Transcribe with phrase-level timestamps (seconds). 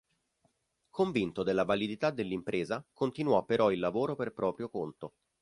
[0.89, 5.13] Convinto della validità dell'impresa, continuò però il lavoro per proprio conto.